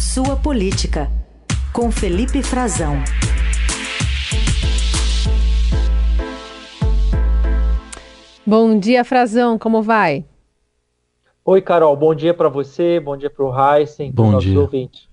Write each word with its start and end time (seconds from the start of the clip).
Sua 0.00 0.36
Política, 0.36 1.10
com 1.72 1.90
Felipe 1.90 2.40
Frazão. 2.40 2.94
Bom 8.46 8.78
dia, 8.78 9.04
Frazão, 9.04 9.58
como 9.58 9.82
vai? 9.82 10.24
Oi, 11.44 11.60
Carol, 11.60 11.96
bom 11.96 12.14
dia 12.14 12.32
para 12.32 12.48
você, 12.48 13.00
bom 13.00 13.16
dia 13.16 13.28
para 13.28 13.44
o 13.44 13.50
Heisen, 13.52 14.12
para 14.12 14.24
os 14.24 14.30
nossos 14.30 14.48
dia. 14.48 14.60
ouvintes. 14.60 15.08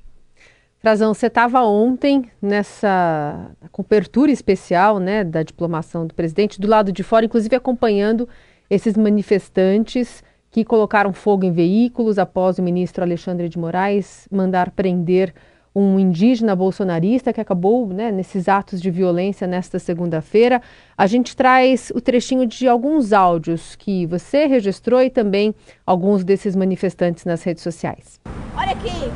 Frazão, 0.77 1.15
você 1.15 1.25
estava 1.25 1.63
ontem 1.63 2.29
nessa 2.39 3.49
cobertura 3.71 4.31
especial 4.31 4.99
né, 4.99 5.23
da 5.23 5.41
diplomação 5.41 6.05
do 6.05 6.13
presidente, 6.13 6.61
do 6.61 6.67
lado 6.67 6.91
de 6.91 7.01
fora, 7.01 7.25
inclusive 7.25 7.55
acompanhando 7.55 8.29
esses 8.69 8.95
manifestantes 8.95 10.23
que 10.55 10.63
colocaram 10.63 11.11
fogo 11.11 11.43
em 11.43 11.51
veículos 11.51 12.17
após 12.17 12.57
o 12.57 12.63
ministro 12.63 13.03
Alexandre 13.03 13.49
de 13.49 13.59
Moraes 13.59 14.25
mandar 14.31 14.71
prender 14.71 15.33
um 15.75 15.99
indígena 15.99 16.55
bolsonarista 16.55 17.33
que 17.33 17.41
acabou 17.41 17.85
né, 17.87 18.09
nesses 18.09 18.47
atos 18.47 18.81
de 18.81 18.89
violência 18.89 19.45
nesta 19.45 19.79
segunda-feira. 19.79 20.61
A 20.97 21.07
gente 21.07 21.35
traz 21.35 21.91
o 21.93 21.99
trechinho 21.99 22.47
de 22.47 22.69
alguns 22.69 23.11
áudios 23.11 23.75
que 23.75 24.05
você 24.05 24.45
registrou 24.45 25.01
e 25.03 25.09
também 25.09 25.53
alguns 25.85 26.23
desses 26.23 26.55
manifestantes 26.55 27.25
nas 27.25 27.43
redes 27.43 27.61
sociais. 27.61 28.21
Olha 28.55 28.71
aqui, 28.71 29.11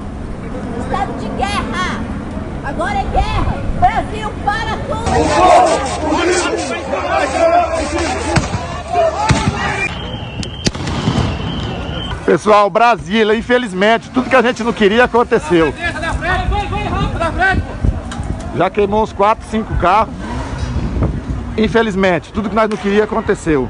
estado 0.84 1.17
de 1.21 1.29
guerra. 1.37 2.03
Agora 2.65 2.98
é 2.98 3.05
guerra. 3.13 3.55
Brasil, 3.79 4.29
para 4.43 4.76
tudo. 4.90 5.09
Pessoal, 12.29 12.69
Brasília, 12.69 13.33
infelizmente, 13.33 14.11
tudo 14.11 14.29
que 14.29 14.35
a 14.35 14.41
gente 14.43 14.63
não 14.63 14.71
queria 14.71 15.05
aconteceu. 15.05 15.73
Já 18.55 18.70
queimou 18.70 19.01
uns 19.01 19.12
4, 19.12 19.48
5 19.49 19.77
carros. 19.79 20.13
Infelizmente, 21.57 22.31
tudo 22.31 22.48
que 22.48 22.55
nós 22.55 22.70
não 22.70 22.77
queria 22.77 23.05
aconteceu. 23.05 23.67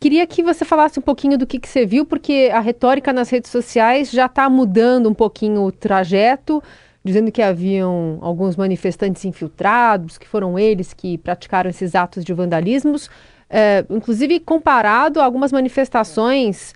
Queria 0.00 0.26
que 0.26 0.42
você 0.42 0.64
falasse 0.64 0.98
um 0.98 1.02
pouquinho 1.02 1.36
do 1.36 1.46
que, 1.46 1.58
que 1.58 1.68
você 1.68 1.84
viu, 1.84 2.06
porque 2.06 2.50
a 2.50 2.60
retórica 2.60 3.12
nas 3.12 3.28
redes 3.28 3.50
sociais 3.50 4.10
já 4.10 4.24
está 4.24 4.48
mudando 4.48 5.06
um 5.06 5.14
pouquinho 5.14 5.64
o 5.64 5.70
trajeto, 5.70 6.62
dizendo 7.04 7.30
que 7.30 7.42
haviam 7.42 8.18
alguns 8.22 8.56
manifestantes 8.56 9.22
infiltrados, 9.26 10.16
que 10.16 10.26
foram 10.26 10.58
eles 10.58 10.94
que 10.94 11.18
praticaram 11.18 11.68
esses 11.68 11.94
atos 11.94 12.24
de 12.24 12.32
vandalismos, 12.32 13.10
é, 13.50 13.84
inclusive 13.90 14.40
comparado 14.40 15.20
a 15.20 15.24
algumas 15.26 15.52
manifestações 15.52 16.74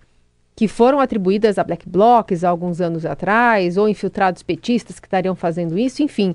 que 0.55 0.69
foram 0.69 1.01
atribuídas 1.01 1.59
a 1.59 1.65
black 1.65 1.89
blocs 1.89 2.45
alguns 2.45 2.81
anos 2.81 3.07
atrás, 3.07 3.77
ou 3.77 3.89
infiltrados 3.89 4.43
petistas 4.43 5.01
que 5.01 5.07
estariam 5.07 5.35
fazendo 5.35 5.79
isso, 5.79 6.03
enfim. 6.03 6.35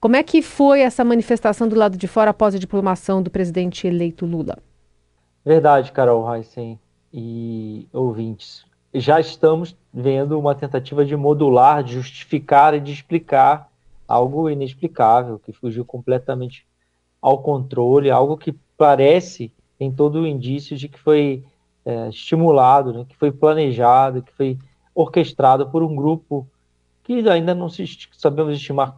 Como 0.00 0.16
é 0.16 0.22
que 0.22 0.40
foi 0.40 0.80
essa 0.80 1.04
manifestação 1.04 1.68
do 1.68 1.76
lado 1.76 1.96
de 1.96 2.08
fora 2.08 2.30
após 2.30 2.54
a 2.54 2.58
diplomação 2.58 3.22
do 3.22 3.30
presidente 3.30 3.86
eleito 3.86 4.24
Lula? 4.24 4.56
Verdade, 5.44 5.92
Carol 5.92 6.34
Heisen 6.34 6.78
e 7.12 7.86
ouvintes. 7.92 8.64
Já 8.92 9.20
estamos 9.20 9.76
vendo 9.92 10.38
uma 10.38 10.54
tentativa 10.54 11.04
de 11.04 11.16
modular, 11.16 11.84
de 11.84 11.94
justificar 11.94 12.74
e 12.74 12.80
de 12.80 12.92
explicar 12.92 13.70
algo 14.08 14.50
inexplicável, 14.50 15.38
que 15.38 15.52
fugiu 15.52 15.84
completamente 15.84 16.66
ao 17.22 17.38
controle, 17.38 18.10
algo 18.10 18.36
que 18.36 18.54
parece, 18.76 19.52
tem 19.78 19.92
todo 19.92 20.22
o 20.22 20.26
indício 20.26 20.76
de 20.76 20.88
que 20.88 20.98
foi 20.98 21.44
é, 21.84 22.08
estimulado, 22.08 22.92
né, 22.92 23.06
que 23.08 23.16
foi 23.16 23.32
planejado, 23.32 24.22
que 24.22 24.32
foi 24.32 24.58
orquestrado 24.94 25.68
por 25.70 25.82
um 25.82 25.94
grupo 25.94 26.46
que 27.02 27.28
ainda 27.28 27.54
não 27.54 27.68
sabemos 28.12 28.54
estimar 28.54 28.96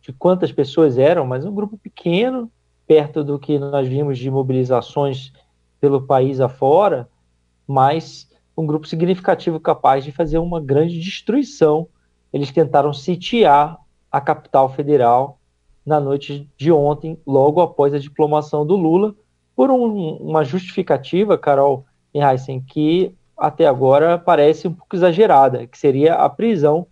de 0.00 0.12
quantas 0.12 0.52
pessoas 0.52 0.98
eram, 0.98 1.26
mas 1.26 1.44
um 1.44 1.54
grupo 1.54 1.78
pequeno, 1.78 2.50
perto 2.86 3.24
do 3.24 3.38
que 3.38 3.58
nós 3.58 3.88
vimos 3.88 4.18
de 4.18 4.30
mobilizações 4.30 5.32
pelo 5.80 6.02
país 6.02 6.40
afora, 6.40 7.08
mas 7.66 8.28
um 8.56 8.66
grupo 8.66 8.86
significativo 8.86 9.58
capaz 9.58 10.04
de 10.04 10.12
fazer 10.12 10.38
uma 10.38 10.60
grande 10.60 10.98
destruição. 11.00 11.88
Eles 12.32 12.50
tentaram 12.50 12.92
sitiar 12.92 13.78
a 14.10 14.20
capital 14.20 14.68
federal 14.72 15.38
na 15.84 16.00
noite 16.00 16.48
de 16.56 16.72
ontem, 16.72 17.18
logo 17.26 17.60
após 17.60 17.94
a 17.94 17.98
diplomação 17.98 18.66
do 18.66 18.76
Lula, 18.76 19.14
por 19.54 19.70
um, 19.70 20.16
uma 20.16 20.44
justificativa, 20.44 21.38
Carol, 21.38 21.84
em 22.16 22.22
Heisen, 22.22 22.60
que 22.60 23.14
até 23.36 23.66
agora 23.66 24.18
parece 24.18 24.66
um 24.66 24.72
pouco 24.72 24.96
exagerada, 24.96 25.66
que 25.66 25.76
seria 25.76 26.14
a 26.14 26.28
prisão 26.28 26.86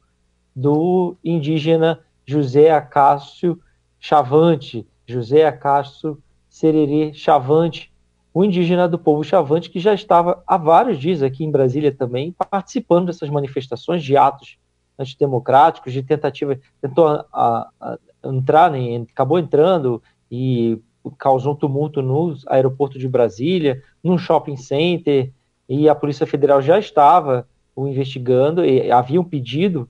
do 0.54 1.16
indígena 1.24 2.00
José 2.26 2.70
Acácio 2.70 3.58
Chavante, 3.98 4.86
José 5.06 5.46
Acácio 5.46 6.22
Sererê 6.48 7.12
Chavante, 7.14 7.90
o 8.32 8.44
indígena 8.44 8.86
do 8.86 8.98
povo 8.98 9.24
Chavante 9.24 9.70
que 9.70 9.80
já 9.80 9.94
estava 9.94 10.42
há 10.46 10.56
vários 10.58 10.98
dias 10.98 11.22
aqui 11.22 11.44
em 11.44 11.50
Brasília 11.50 11.92
também 11.92 12.34
participando 12.50 13.06
dessas 13.06 13.30
manifestações 13.30 14.02
de 14.02 14.16
atos 14.16 14.58
antidemocráticos, 14.98 15.92
de 15.92 16.02
tentativa, 16.02 16.58
tentou 16.80 17.06
a, 17.32 17.68
a, 17.80 17.98
entrar, 18.24 18.70
né, 18.70 19.04
acabou 19.10 19.38
entrando 19.38 20.02
e 20.30 20.78
causou 21.10 21.52
um 21.52 21.56
tumulto 21.56 22.02
no 22.02 22.36
aeroporto 22.46 22.98
de 22.98 23.08
Brasília, 23.08 23.82
num 24.02 24.18
shopping 24.18 24.56
center, 24.56 25.30
e 25.68 25.88
a 25.88 25.94
Polícia 25.94 26.26
Federal 26.26 26.60
já 26.60 26.78
estava 26.78 27.46
o 27.74 27.88
investigando, 27.88 28.64
e 28.64 28.90
havia 28.90 29.20
um 29.20 29.24
pedido 29.24 29.88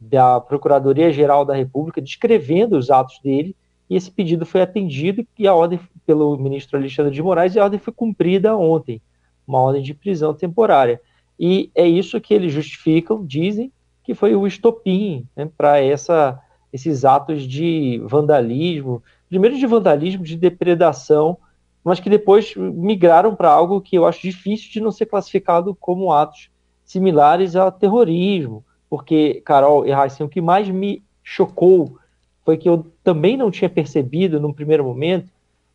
da 0.00 0.40
Procuradoria-Geral 0.40 1.44
da 1.44 1.54
República 1.54 2.00
descrevendo 2.00 2.76
os 2.76 2.90
atos 2.90 3.20
dele, 3.22 3.54
e 3.88 3.96
esse 3.96 4.10
pedido 4.10 4.46
foi 4.46 4.62
atendido 4.62 5.26
e 5.38 5.46
a 5.46 5.54
ordem 5.54 5.80
pelo 6.06 6.36
ministro 6.38 6.78
Alexandre 6.78 7.12
de 7.12 7.22
Moraes, 7.22 7.54
e 7.54 7.60
a 7.60 7.64
ordem 7.64 7.78
foi 7.78 7.92
cumprida 7.92 8.56
ontem, 8.56 9.02
uma 9.46 9.60
ordem 9.60 9.82
de 9.82 9.94
prisão 9.94 10.32
temporária. 10.32 11.00
E 11.38 11.70
é 11.74 11.86
isso 11.86 12.20
que 12.20 12.32
eles 12.34 12.52
justificam, 12.52 13.24
dizem 13.24 13.72
que 14.02 14.14
foi 14.14 14.34
o 14.34 14.46
estopim 14.46 15.26
né, 15.36 15.48
para 15.56 15.80
esses 15.82 17.04
atos 17.04 17.42
de 17.42 18.00
vandalismo, 18.04 19.02
primeiro 19.30 19.56
de 19.56 19.64
vandalismo, 19.64 20.24
de 20.24 20.36
depredação, 20.36 21.38
mas 21.82 22.00
que 22.00 22.10
depois 22.10 22.54
migraram 22.56 23.34
para 23.34 23.48
algo 23.48 23.80
que 23.80 23.96
eu 23.96 24.04
acho 24.04 24.20
difícil 24.20 24.70
de 24.70 24.80
não 24.80 24.90
ser 24.90 25.06
classificado 25.06 25.74
como 25.74 26.12
atos 26.12 26.50
similares 26.84 27.54
a 27.54 27.70
terrorismo, 27.70 28.64
porque, 28.90 29.40
Carol 29.44 29.86
e 29.86 29.92
Raíssa, 29.92 30.24
o 30.24 30.28
que 30.28 30.40
mais 30.40 30.68
me 30.68 31.02
chocou 31.22 31.96
foi 32.44 32.56
que 32.56 32.68
eu 32.68 32.86
também 33.04 33.36
não 33.36 33.50
tinha 33.50 33.70
percebido 33.70 34.40
num 34.40 34.52
primeiro 34.52 34.84
momento, 34.84 35.30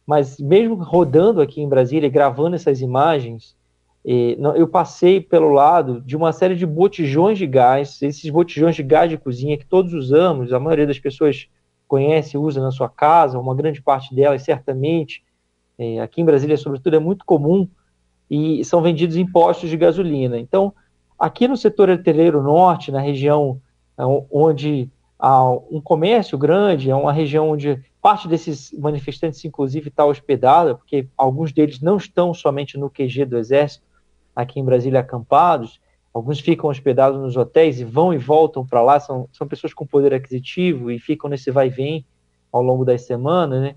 mas 0.06 0.38
mesmo 0.38 0.76
rodando 0.76 1.42
aqui 1.42 1.62
em 1.62 1.70
Brasília, 1.70 2.10
gravando 2.10 2.58
essas 2.58 2.82
imagens, 2.82 3.56
eh, 4.06 4.38
eu 4.56 4.68
passei 4.68 5.22
pelo 5.22 5.50
lado 5.50 6.02
de 6.02 6.18
uma 6.18 6.34
série 6.34 6.56
de 6.56 6.66
botijões 6.66 7.38
de 7.38 7.48
gás, 7.48 8.02
esses 8.02 8.30
botijões 8.30 8.76
de 8.76 8.84
gás 8.84 9.10
de 9.10 9.18
cozinha 9.18 9.58
que 9.58 9.66
todos 9.66 9.94
usamos, 9.94 10.52
a 10.52 10.60
maioria 10.60 10.86
das 10.86 11.00
pessoas 11.00 11.48
conhece, 11.88 12.38
usa 12.38 12.62
na 12.62 12.72
sua 12.72 12.90
casa, 12.90 13.40
uma 13.40 13.56
grande 13.56 13.81
parte 13.81 14.13
delas 14.13 14.44
certamente, 14.44 15.23
é, 15.78 16.00
aqui 16.00 16.22
em 16.22 16.25
Brasília, 16.25 16.57
sobretudo, 16.57 16.96
é 16.96 17.00
muito 17.00 17.25
comum, 17.25 17.68
e 18.29 18.63
são 18.66 18.81
vendidos 18.81 19.18
em 19.18 19.25
postos 19.25 19.69
de 19.69 19.78
gasolina. 19.78 20.38
Então, 20.40 20.74
aqui 21.18 21.47
no 21.47 21.57
setor 21.57 21.90
hoteleiro 21.90 22.41
norte, 22.41 22.91
na 22.91 23.00
região 23.00 23.59
é, 23.97 24.03
onde 24.31 24.90
há 25.19 25.50
um 25.50 25.81
comércio 25.81 26.38
grande, 26.38 26.90
é 26.90 26.95
uma 26.95 27.13
região 27.13 27.50
onde 27.50 27.81
parte 28.01 28.28
desses 28.28 28.72
manifestantes, 28.74 29.44
inclusive, 29.44 29.90
está 29.90 30.06
hospedada, 30.06 30.75
porque 30.75 31.07
alguns 31.18 31.51
deles 31.51 31.81
não 31.81 31.97
estão 31.97 32.34
somente 32.34 32.78
no 32.78 32.90
QG 32.90 33.25
do 33.25 33.38
Exército, 33.38 33.84
aqui 34.35 34.59
em 34.59 34.66
Brasília, 34.66 35.00
acampados, 35.00 35.79
Alguns 36.16 36.40
ficam 36.40 36.70
hospedados 36.70 37.20
nos 37.20 37.36
hotéis 37.36 37.81
e 37.81 37.84
vão 37.84 38.13
e 38.13 38.18
voltam 38.18 38.66
para 38.66 38.81
lá, 38.81 39.01
são, 39.01 39.28
são 39.34 39.45
pessoas 39.45 39.74
com 39.74 39.86
poder 39.86 40.13
aquisitivo 40.13 40.89
e 40.89 40.98
ficam 40.98 41.30
nesse 41.30 41.51
vai 41.51 41.68
e 41.68 41.69
vem 41.69 42.06
ao 42.54 42.62
longo 42.62 42.86
das 42.86 43.01
semanas, 43.01 43.62
né? 43.62 43.75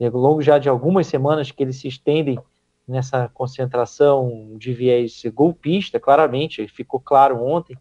E 0.00 0.04
ao 0.04 0.12
longo 0.12 0.42
já 0.42 0.58
de 0.58 0.68
algumas 0.68 1.06
semanas 1.06 1.52
que 1.52 1.62
eles 1.62 1.76
se 1.76 1.86
estendem 1.86 2.40
nessa 2.88 3.30
concentração 3.32 4.56
de 4.58 4.72
viés 4.72 5.22
golpista, 5.32 6.00
claramente, 6.00 6.66
ficou 6.66 6.98
claro 6.98 7.40
ontem, 7.40 7.78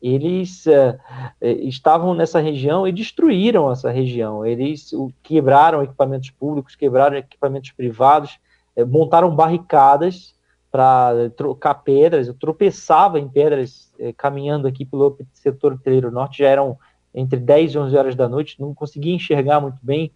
eles 0.00 0.64
uh, 0.66 0.96
estavam 1.42 2.14
nessa 2.14 2.38
região 2.38 2.86
e 2.86 2.92
destruíram 2.92 3.72
essa 3.72 3.90
região. 3.90 4.46
Eles 4.46 4.92
quebraram 5.20 5.82
equipamentos 5.82 6.30
públicos, 6.30 6.76
quebraram 6.76 7.16
equipamentos 7.16 7.72
privados, 7.72 8.38
uh, 8.76 8.86
montaram 8.86 9.34
barricadas 9.34 10.37
para 10.70 11.30
trocar 11.30 11.74
pedras, 11.74 12.28
eu 12.28 12.34
tropeçava 12.34 13.18
em 13.18 13.28
pedras 13.28 13.92
eh, 13.98 14.12
caminhando 14.12 14.68
aqui 14.68 14.84
pelo 14.84 15.16
setor 15.32 15.72
hoteleiro 15.72 16.10
norte, 16.10 16.38
já 16.38 16.48
eram 16.48 16.78
entre 17.14 17.38
10 17.38 17.72
e 17.72 17.78
11 17.78 17.96
horas 17.96 18.14
da 18.14 18.28
noite, 18.28 18.60
não 18.60 18.74
conseguia 18.74 19.14
enxergar 19.14 19.60
muito 19.60 19.78
bem, 19.82 20.12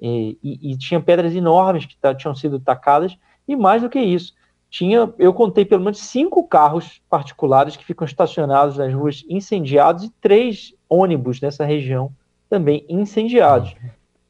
eh, 0.00 0.36
e, 0.42 0.72
e 0.72 0.76
tinha 0.76 1.00
pedras 1.00 1.34
enormes 1.34 1.86
que 1.86 1.96
tinham 2.16 2.34
sido 2.34 2.58
tacadas, 2.58 3.16
e 3.46 3.54
mais 3.54 3.82
do 3.82 3.88
que 3.88 4.00
isso, 4.00 4.34
tinha, 4.68 5.12
eu 5.18 5.34
contei 5.34 5.66
pelo 5.66 5.84
menos 5.84 5.98
cinco 5.98 6.48
carros 6.48 7.02
particulares 7.08 7.76
que 7.76 7.84
ficam 7.84 8.06
estacionados 8.06 8.78
nas 8.78 8.92
ruas 8.92 9.22
incendiados 9.28 10.04
e 10.04 10.10
três 10.20 10.74
ônibus 10.88 11.42
nessa 11.42 11.64
região 11.64 12.10
também 12.48 12.84
incendiados. 12.88 13.76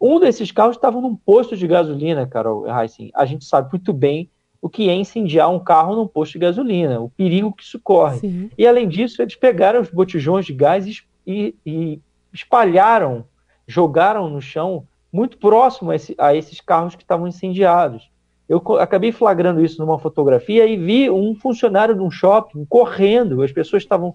Um 0.01 0.19
desses 0.19 0.51
carros 0.51 0.75
estava 0.75 1.01
num 1.01 1.15
posto 1.15 1.57
de 1.57 1.65
gasolina, 1.65 2.27
Carol 2.27 2.67
Heissen. 2.67 3.13
A 3.15 3.25
gente 3.25 3.45
sabe 3.45 3.71
muito 3.71 3.93
bem 3.93 4.29
o 4.63 4.69
que 4.69 4.89
é 4.89 4.95
incendiar 4.95 5.51
um 5.51 5.59
carro 5.59 5.97
num 5.97 6.07
posto 6.07 6.35
de 6.35 6.39
gasolina, 6.39 7.01
o 7.01 7.11
perigo 7.11 7.53
que 7.53 7.65
isso 7.65 7.81
corre. 7.81 8.21
Sim. 8.21 8.51
E 8.57 8.65
além 8.65 8.89
disso, 8.89 9.21
eles 9.21 9.35
pegaram 9.35 9.81
os 9.81 9.91
botijões 9.91 10.47
de 10.47 10.53
gás 10.53 10.87
e, 11.27 11.57
e 11.67 12.01
espalharam, 12.33 13.25
jogaram 13.67 14.31
no 14.31 14.41
chão 14.41 14.87
muito 15.13 15.37
próximo 15.37 15.91
a, 15.91 15.97
esse, 15.97 16.15
a 16.17 16.33
esses 16.35 16.61
carros 16.61 16.95
que 16.95 17.03
estavam 17.03 17.27
incendiados. 17.27 18.09
Eu 18.49 18.63
acabei 18.79 19.11
flagrando 19.11 19.65
isso 19.65 19.85
numa 19.85 19.99
fotografia 19.99 20.65
e 20.65 20.77
vi 20.77 21.11
um 21.11 21.35
funcionário 21.35 21.97
de 21.97 22.01
um 22.01 22.11
shopping 22.11 22.65
correndo, 22.65 23.43
as 23.43 23.51
pessoas 23.51 23.83
estavam 23.83 24.15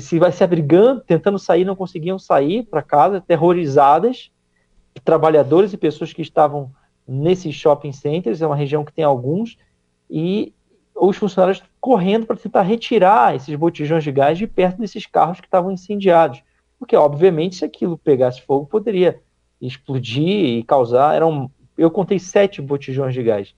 se 0.00 0.18
vai 0.18 0.30
se 0.32 0.44
abrigando, 0.44 1.00
tentando 1.00 1.38
sair, 1.38 1.64
não 1.64 1.76
conseguiam 1.76 2.18
sair 2.18 2.64
para 2.64 2.82
casa, 2.82 3.20
terrorizadas, 3.20 4.30
trabalhadores 5.02 5.72
e 5.72 5.78
pessoas 5.78 6.12
que 6.12 6.20
estavam 6.20 6.70
nesses 7.08 7.54
shopping 7.54 7.92
centers, 7.92 8.42
é 8.42 8.46
uma 8.46 8.54
região 8.54 8.84
que 8.84 8.92
tem 8.92 9.04
alguns, 9.04 9.56
e 10.10 10.52
os 10.94 11.16
funcionários 11.16 11.62
correndo 11.80 12.26
para 12.26 12.36
tentar 12.36 12.62
retirar 12.62 13.34
esses 13.34 13.54
botijões 13.54 14.04
de 14.04 14.12
gás 14.12 14.36
de 14.36 14.46
perto 14.46 14.78
desses 14.78 15.06
carros 15.06 15.40
que 15.40 15.46
estavam 15.46 15.70
incendiados. 15.70 16.42
Porque, 16.78 16.94
obviamente, 16.94 17.56
se 17.56 17.64
aquilo 17.64 17.96
pegasse 17.96 18.42
fogo, 18.42 18.66
poderia 18.66 19.20
explodir 19.60 20.58
e 20.58 20.62
causar. 20.62 21.14
Eram, 21.14 21.50
eu 21.76 21.90
contei 21.90 22.18
sete 22.18 22.60
botijões 22.60 23.14
de 23.14 23.22
gás. 23.22 23.54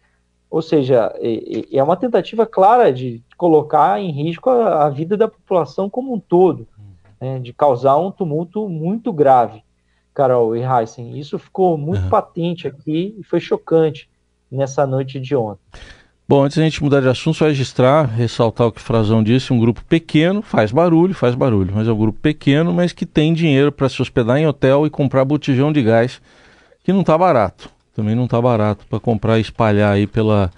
Ou 0.50 0.62
seja, 0.62 1.12
é, 1.16 1.76
é 1.76 1.82
uma 1.82 1.96
tentativa 1.96 2.46
clara 2.46 2.92
de 2.92 3.22
colocar 3.36 4.00
em 4.00 4.10
risco 4.10 4.50
a, 4.50 4.86
a 4.86 4.90
vida 4.90 5.16
da 5.16 5.28
população 5.28 5.88
como 5.88 6.12
um 6.12 6.18
todo, 6.18 6.66
né, 7.20 7.38
de 7.38 7.52
causar 7.52 7.96
um 7.96 8.10
tumulto 8.10 8.68
muito 8.68 9.12
grave, 9.12 9.62
Carol 10.14 10.56
e 10.56 10.62
Heisen. 10.62 11.18
Isso 11.18 11.38
ficou 11.38 11.76
muito 11.76 12.04
uhum. 12.04 12.08
patente 12.08 12.66
aqui 12.66 13.14
e 13.18 13.22
foi 13.22 13.40
chocante 13.40 14.08
nessa 14.50 14.86
noite 14.86 15.20
de 15.20 15.34
ontem. 15.34 15.60
Bom, 16.28 16.44
antes 16.44 16.58
da 16.58 16.62
gente 16.62 16.82
mudar 16.82 17.00
de 17.00 17.08
assunto, 17.08 17.38
só 17.38 17.46
registrar, 17.46 18.04
ressaltar 18.04 18.68
o 18.68 18.72
que 18.72 18.80
o 18.80 18.84
Frazão 18.84 19.22
disse, 19.22 19.52
um 19.52 19.58
grupo 19.58 19.84
pequeno, 19.84 20.42
faz 20.42 20.70
barulho, 20.70 21.12
faz 21.12 21.34
barulho, 21.34 21.72
mas 21.74 21.88
é 21.88 21.92
um 21.92 21.98
grupo 21.98 22.20
pequeno, 22.20 22.72
mas 22.72 22.92
que 22.92 23.04
tem 23.04 23.34
dinheiro 23.34 23.72
para 23.72 23.88
se 23.88 24.00
hospedar 24.00 24.38
em 24.38 24.46
hotel 24.46 24.86
e 24.86 24.90
comprar 24.90 25.24
botijão 25.24 25.72
de 25.72 25.82
gás, 25.82 26.22
que 26.84 26.92
não 26.92 27.00
está 27.00 27.18
barato 27.18 27.68
também 28.00 28.14
não 28.14 28.24
está 28.24 28.40
barato 28.40 28.84
para 28.88 28.98
comprar 28.98 29.38
e 29.38 29.42
espalhar 29.42 29.92
aí 29.92 30.06
pela, 30.06 30.50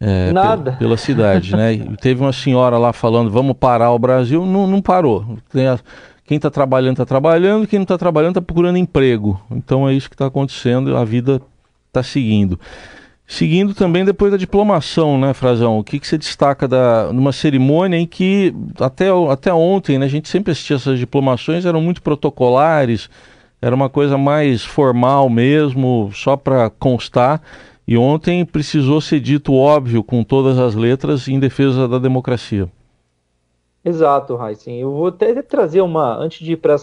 é, 0.00 0.32
Nada. 0.32 0.72
Pela, 0.72 0.96
cidade, 0.96 1.54
né? 1.54 1.78
Teve 2.00 2.20
uma 2.20 2.32
senhora 2.32 2.78
lá 2.78 2.92
falando, 2.92 3.30
vamos 3.30 3.54
parar 3.56 3.92
o 3.92 3.98
Brasil, 3.98 4.46
não, 4.46 4.66
não 4.66 4.80
parou. 4.80 5.38
A, 5.54 5.78
quem 6.28 6.36
está 6.36 6.50
trabalhando 6.50 6.92
está 6.92 7.06
trabalhando, 7.06 7.66
quem 7.66 7.78
não 7.78 7.84
está 7.84 7.96
trabalhando 7.96 8.32
está 8.32 8.42
procurando 8.42 8.76
emprego. 8.76 9.40
Então 9.50 9.88
é 9.88 9.94
isso 9.94 10.10
que 10.10 10.14
está 10.14 10.26
acontecendo, 10.26 10.94
a 10.94 11.02
vida 11.02 11.40
está 11.88 12.02
seguindo. 12.02 12.60
Seguindo 13.26 13.74
também 13.74 14.04
depois 14.04 14.30
da 14.30 14.36
diplomação, 14.36 15.18
né, 15.18 15.32
Frazão? 15.32 15.78
O 15.78 15.84
que, 15.84 15.98
que 15.98 16.06
você 16.06 16.18
destaca 16.18 16.68
da, 16.68 17.10
numa 17.14 17.32
cerimônia 17.32 17.96
em 17.96 18.06
que 18.06 18.54
até, 18.78 19.06
até 19.30 19.52
ontem 19.54 19.98
né, 19.98 20.04
a 20.04 20.08
gente 20.08 20.28
sempre 20.28 20.52
assistia 20.52 20.76
essas 20.76 20.98
diplomações, 20.98 21.64
eram 21.64 21.80
muito 21.80 22.02
protocolares, 22.02 23.08
era 23.60 23.74
uma 23.74 23.88
coisa 23.88 24.18
mais 24.18 24.62
formal 24.62 25.30
mesmo, 25.30 26.10
só 26.12 26.36
para 26.36 26.68
constar. 26.68 27.40
E 27.86 27.96
ontem 27.96 28.44
precisou 28.44 29.00
ser 29.00 29.20
dito 29.20 29.54
óbvio 29.54 30.04
com 30.04 30.22
todas 30.22 30.58
as 30.58 30.74
letras 30.74 31.26
em 31.26 31.40
defesa 31.40 31.88
da 31.88 31.98
democracia. 31.98 32.68
Exato, 33.84 34.36
Raíssen. 34.36 34.80
Eu 34.80 34.92
vou 34.92 35.06
até 35.08 35.40
trazer 35.42 35.80
uma, 35.80 36.16
antes 36.16 36.44
de 36.44 36.52
ir 36.52 36.56
para 36.56 36.76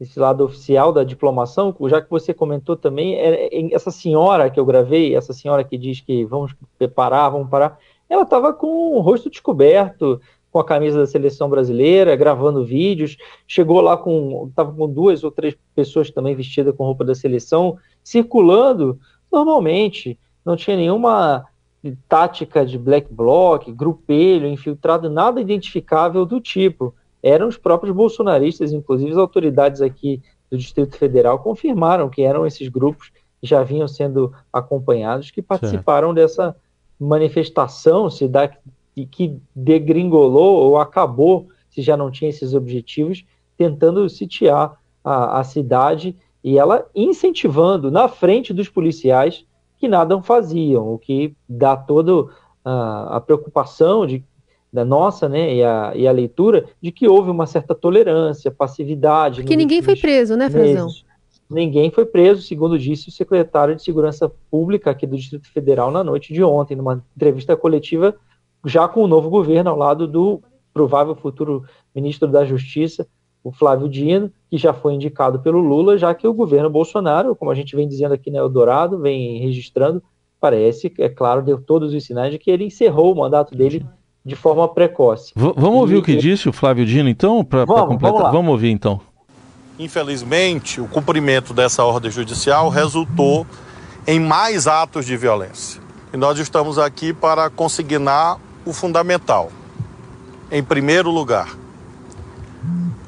esse 0.00 0.18
lado 0.18 0.44
oficial 0.44 0.92
da 0.92 1.04
diplomação, 1.04 1.74
já 1.88 2.00
que 2.00 2.10
você 2.10 2.32
comentou 2.32 2.76
também, 2.76 3.14
é, 3.14 3.46
é, 3.46 3.74
essa 3.74 3.90
senhora 3.90 4.50
que 4.50 4.58
eu 4.60 4.64
gravei, 4.64 5.14
essa 5.14 5.32
senhora 5.32 5.64
que 5.64 5.76
diz 5.76 6.00
que 6.00 6.24
vamos 6.24 6.54
preparar, 6.78 7.30
vamos 7.30 7.48
parar, 7.48 7.78
ela 8.08 8.22
estava 8.22 8.52
com 8.52 8.96
o 8.96 9.00
rosto 9.00 9.28
descoberto, 9.28 10.20
com 10.52 10.60
a 10.60 10.64
camisa 10.64 11.00
da 11.00 11.06
seleção 11.06 11.50
brasileira, 11.50 12.16
gravando 12.16 12.64
vídeos, 12.64 13.16
chegou 13.46 13.80
lá 13.80 13.96
com, 13.96 14.46
estava 14.48 14.72
com 14.72 14.88
duas 14.88 15.24
ou 15.24 15.30
três 15.30 15.56
pessoas 15.74 16.10
também 16.10 16.34
vestidas 16.34 16.74
com 16.74 16.84
roupa 16.84 17.04
da 17.04 17.14
seleção, 17.14 17.76
circulando 18.02 18.98
normalmente, 19.30 20.18
não 20.44 20.56
tinha 20.56 20.76
nenhuma 20.76 21.44
tática 22.08 22.64
de 22.64 22.78
black 22.78 23.12
bloc, 23.12 23.70
grupelho, 23.72 24.46
infiltrado, 24.46 25.10
nada 25.10 25.40
identificável 25.40 26.24
do 26.24 26.40
tipo. 26.40 26.94
Eram 27.22 27.48
os 27.48 27.56
próprios 27.56 27.94
bolsonaristas, 27.94 28.72
inclusive 28.72 29.12
as 29.12 29.16
autoridades 29.16 29.80
aqui 29.80 30.22
do 30.50 30.56
Distrito 30.56 30.96
Federal 30.96 31.38
confirmaram 31.38 32.08
que 32.08 32.22
eram 32.22 32.46
esses 32.46 32.68
grupos 32.68 33.10
que 33.40 33.46
já 33.46 33.62
vinham 33.62 33.88
sendo 33.88 34.32
acompanhados, 34.52 35.30
que 35.30 35.42
participaram 35.42 36.08
certo. 36.08 36.16
dessa 36.16 36.56
manifestação, 36.98 38.08
se 38.08 38.26
dá 38.26 38.50
e 38.96 39.04
que 39.04 39.38
degringolou 39.54 40.56
ou 40.56 40.78
acabou, 40.78 41.48
se 41.68 41.82
já 41.82 41.96
não 41.96 42.10
tinha 42.10 42.30
esses 42.30 42.54
objetivos, 42.54 43.24
tentando 43.56 44.08
sitiar 44.08 44.80
a, 45.04 45.40
a 45.40 45.44
cidade 45.44 46.16
e 46.42 46.58
ela 46.58 46.86
incentivando 46.94 47.90
na 47.90 48.08
frente 48.08 48.54
dos 48.54 48.68
policiais 48.68 49.44
que 49.78 49.88
nada 49.88 50.20
faziam, 50.22 50.92
o 50.92 50.98
que 50.98 51.34
dá 51.48 51.76
toda 51.76 52.30
a, 52.64 53.16
a 53.16 53.20
preocupação 53.20 54.06
de, 54.06 54.24
da 54.72 54.84
nossa 54.84 55.28
né, 55.28 55.54
e, 55.54 55.64
a, 55.64 55.92
e 55.94 56.08
a 56.08 56.12
leitura 56.12 56.66
de 56.80 56.90
que 56.90 57.08
houve 57.08 57.30
uma 57.30 57.46
certa 57.46 57.74
tolerância, 57.74 58.50
passividade. 58.50 59.42
Porque 59.42 59.56
ninguém 59.56 59.82
foi 59.82 59.96
preso, 59.96 60.36
né, 60.36 60.50
Frazão? 60.50 60.88
Ninguém 61.48 61.90
foi 61.90 62.04
preso, 62.04 62.42
segundo 62.42 62.76
disse 62.76 63.08
o 63.08 63.12
secretário 63.12 63.76
de 63.76 63.82
Segurança 63.82 64.28
Pública 64.50 64.90
aqui 64.90 65.06
do 65.06 65.16
Distrito 65.16 65.48
Federal 65.52 65.92
na 65.92 66.02
noite 66.02 66.32
de 66.32 66.42
ontem, 66.42 66.74
numa 66.74 67.04
entrevista 67.14 67.56
coletiva 67.56 68.16
já 68.64 68.88
com 68.88 69.02
o 69.02 69.06
novo 69.06 69.30
governo 69.30 69.70
ao 69.70 69.76
lado 69.76 70.08
do 70.08 70.42
provável 70.74 71.14
futuro 71.14 71.64
ministro 71.94 72.28
da 72.28 72.44
Justiça, 72.44 73.06
o 73.46 73.52
Flávio 73.52 73.88
Dino, 73.88 74.28
que 74.50 74.58
já 74.58 74.72
foi 74.72 74.94
indicado 74.94 75.38
pelo 75.38 75.60
Lula, 75.60 75.96
já 75.96 76.12
que 76.12 76.26
o 76.26 76.34
governo 76.34 76.68
Bolsonaro, 76.68 77.36
como 77.36 77.48
a 77.48 77.54
gente 77.54 77.76
vem 77.76 77.86
dizendo 77.86 78.12
aqui 78.12 78.28
na 78.28 78.38
Eldorado, 78.38 78.98
vem 78.98 79.38
registrando, 79.38 80.02
parece, 80.40 80.92
é 80.98 81.08
claro, 81.08 81.42
deu 81.42 81.56
todos 81.56 81.94
os 81.94 82.04
sinais 82.04 82.32
de 82.32 82.40
que 82.40 82.50
ele 82.50 82.64
encerrou 82.64 83.12
o 83.12 83.16
mandato 83.16 83.54
dele 83.54 83.86
de 84.24 84.34
forma 84.34 84.66
precoce. 84.66 85.32
V 85.36 85.52
vamos 85.56 85.80
ouvir 85.80 85.94
e, 85.94 85.98
o 85.98 86.02
que 86.02 86.16
disse 86.16 86.48
o 86.48 86.52
Flávio 86.52 86.84
Dino, 86.84 87.08
então, 87.08 87.44
para 87.44 87.64
completar? 87.64 88.12
Vamos, 88.14 88.32
vamos 88.32 88.50
ouvir, 88.50 88.70
então. 88.70 89.00
Infelizmente, 89.78 90.80
o 90.80 90.88
cumprimento 90.88 91.54
dessa 91.54 91.84
ordem 91.84 92.10
judicial 92.10 92.68
resultou 92.68 93.46
em 94.08 94.18
mais 94.18 94.66
atos 94.66 95.06
de 95.06 95.16
violência. 95.16 95.80
E 96.12 96.16
nós 96.16 96.36
estamos 96.40 96.80
aqui 96.80 97.12
para 97.12 97.48
consignar 97.48 98.40
o 98.64 98.72
fundamental. 98.72 99.52
Em 100.50 100.64
primeiro 100.64 101.12
lugar, 101.12 101.56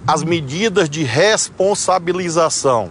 as 0.08 0.24
medidas 0.24 0.88
de 0.88 1.04
responsabilização 1.04 2.88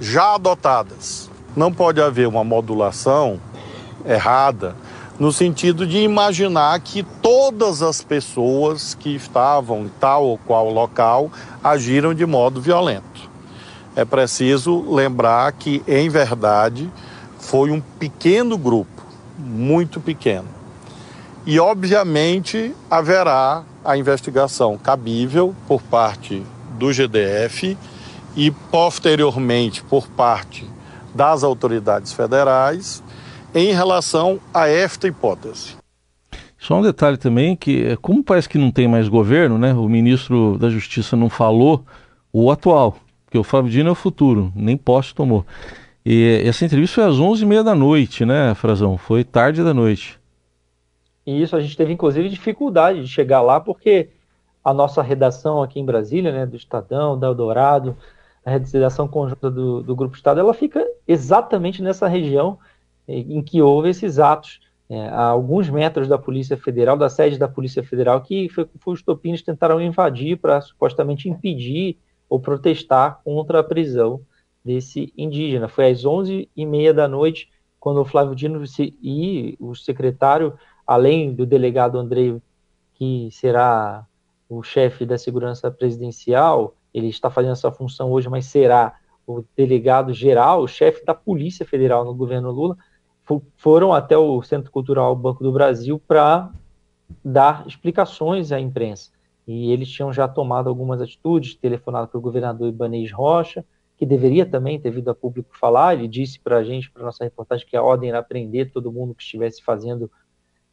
já 0.00 0.34
adotadas. 0.34 1.30
Não 1.54 1.72
pode 1.72 2.00
haver 2.00 2.26
uma 2.26 2.42
modulação 2.42 3.38
errada 4.04 4.74
no 5.20 5.32
sentido 5.32 5.86
de 5.86 5.98
imaginar 5.98 6.80
que 6.80 7.04
todas 7.22 7.80
as 7.80 8.02
pessoas 8.02 8.94
que 8.94 9.14
estavam 9.14 9.82
em 9.82 9.88
tal 10.00 10.24
ou 10.24 10.36
qual 10.36 10.68
local 10.68 11.30
agiram 11.62 12.12
de 12.12 12.26
modo 12.26 12.60
violento. 12.60 13.30
É 13.94 14.04
preciso 14.04 14.92
lembrar 14.92 15.52
que, 15.52 15.80
em 15.86 16.08
verdade, 16.08 16.90
foi 17.38 17.70
um 17.70 17.80
pequeno 17.80 18.58
grupo, 18.58 19.04
muito 19.38 20.00
pequeno, 20.00 20.48
e, 21.46 21.60
obviamente, 21.60 22.74
haverá 22.90 23.64
a 23.84 23.96
investigação 23.96 24.78
cabível 24.78 25.54
por 25.68 25.82
parte 25.82 26.42
do 26.78 26.92
GDF 26.92 27.76
e, 28.36 28.50
posteriormente, 28.50 29.82
por 29.82 30.08
parte 30.08 30.66
das 31.14 31.44
autoridades 31.44 32.12
federais 32.12 33.02
em 33.54 33.72
relação 33.72 34.40
a 34.52 34.68
esta 34.68 35.06
hipótese. 35.06 35.76
Só 36.58 36.78
um 36.78 36.82
detalhe 36.82 37.18
também 37.18 37.54
que, 37.54 37.96
como 38.00 38.24
parece 38.24 38.48
que 38.48 38.58
não 38.58 38.70
tem 38.70 38.88
mais 38.88 39.06
governo, 39.06 39.58
né? 39.58 39.74
O 39.74 39.86
ministro 39.88 40.56
da 40.58 40.70
Justiça 40.70 41.14
não 41.14 41.28
falou 41.28 41.84
o 42.32 42.50
atual, 42.50 42.96
porque 43.26 43.36
o 43.36 43.44
Flávio 43.44 43.70
Dino 43.70 43.90
é 43.90 43.92
o 43.92 43.94
futuro, 43.94 44.50
nem 44.56 44.76
posse 44.76 45.14
tomou. 45.14 45.44
E 46.04 46.42
essa 46.44 46.64
entrevista 46.64 47.02
foi 47.02 47.04
às 47.04 47.16
11h30 47.16 47.62
da 47.62 47.74
noite, 47.74 48.24
né, 48.24 48.54
Frazão? 48.54 48.96
Foi 48.96 49.22
tarde 49.22 49.62
da 49.62 49.74
noite. 49.74 50.18
E 51.26 51.42
isso 51.42 51.56
a 51.56 51.60
gente 51.60 51.76
teve, 51.76 51.92
inclusive, 51.92 52.28
dificuldade 52.28 53.00
de 53.00 53.08
chegar 53.08 53.40
lá, 53.40 53.60
porque 53.60 54.10
a 54.64 54.72
nossa 54.72 55.02
redação 55.02 55.62
aqui 55.62 55.80
em 55.80 55.84
Brasília, 55.84 56.32
né, 56.32 56.46
do 56.46 56.56
Estadão, 56.56 57.18
da 57.18 57.26
Eldorado, 57.26 57.96
a 58.44 58.50
redação 58.50 59.08
conjunta 59.08 59.50
do, 59.50 59.82
do 59.82 59.96
Grupo 59.96 60.16
Estado, 60.16 60.40
ela 60.40 60.52
fica 60.52 60.84
exatamente 61.08 61.82
nessa 61.82 62.06
região 62.06 62.58
em 63.06 63.42
que 63.42 63.60
houve 63.60 63.90
esses 63.90 64.18
atos 64.18 64.60
é, 64.88 65.08
a 65.08 65.24
alguns 65.26 65.68
metros 65.70 66.08
da 66.08 66.18
Polícia 66.18 66.56
Federal, 66.56 66.96
da 66.96 67.08
sede 67.08 67.38
da 67.38 67.48
Polícia 67.48 67.82
Federal, 67.82 68.20
que 68.20 68.48
foi, 68.48 68.68
foi 68.78 68.94
os 68.94 69.02
topines 69.02 69.42
tentaram 69.42 69.80
invadir 69.80 70.36
para 70.36 70.60
supostamente 70.60 71.28
impedir 71.28 71.98
ou 72.28 72.38
protestar 72.38 73.20
contra 73.24 73.60
a 73.60 73.64
prisão 73.64 74.20
desse 74.64 75.12
indígena. 75.16 75.68
Foi 75.68 75.90
às 75.90 76.02
11h30 76.02 76.92
da 76.92 77.08
noite, 77.08 77.50
quando 77.80 78.00
o 78.00 78.04
Flávio 78.04 78.34
Dino 78.34 78.62
e 79.02 79.56
o 79.60 79.74
secretário, 79.74 80.54
além 80.86 81.32
do 81.34 81.46
delegado 81.46 81.98
Andrei, 81.98 82.40
que 82.94 83.28
será 83.32 84.06
o 84.48 84.62
chefe 84.62 85.04
da 85.04 85.18
segurança 85.18 85.70
presidencial, 85.70 86.74
ele 86.92 87.08
está 87.08 87.30
fazendo 87.30 87.52
essa 87.52 87.72
função 87.72 88.12
hoje, 88.12 88.28
mas 88.28 88.46
será 88.46 88.94
o 89.26 89.42
delegado 89.56 90.12
geral, 90.12 90.62
o 90.62 90.68
chefe 90.68 91.04
da 91.04 91.14
Polícia 91.14 91.64
Federal 91.64 92.04
no 92.04 92.14
governo 92.14 92.50
Lula, 92.50 92.76
foram 93.56 93.92
até 93.92 94.16
o 94.16 94.42
Centro 94.42 94.70
Cultural 94.70 95.16
Banco 95.16 95.42
do 95.42 95.50
Brasil 95.50 96.00
para 96.06 96.50
dar 97.24 97.66
explicações 97.66 98.52
à 98.52 98.60
imprensa. 98.60 99.10
E 99.46 99.72
eles 99.72 99.88
tinham 99.90 100.12
já 100.12 100.28
tomado 100.28 100.68
algumas 100.68 101.00
atitudes, 101.00 101.54
telefonado 101.54 102.08
para 102.08 102.18
o 102.18 102.20
governador 102.20 102.68
Ibanez 102.68 103.12
Rocha, 103.12 103.64
que 103.96 104.04
deveria 104.04 104.44
também 104.44 104.80
ter 104.80 104.90
vindo 104.90 105.10
a 105.10 105.14
público 105.14 105.56
falar. 105.56 105.94
Ele 105.94 106.08
disse 106.08 106.38
para 106.40 106.58
a 106.58 106.64
gente, 106.64 106.90
para 106.90 107.04
nossa 107.04 107.24
reportagem, 107.24 107.66
que 107.66 107.76
a 107.76 107.82
ordem 107.82 108.10
era 108.10 108.22
prender 108.22 108.72
todo 108.72 108.92
mundo 108.92 109.14
que 109.14 109.22
estivesse 109.22 109.62
fazendo 109.62 110.10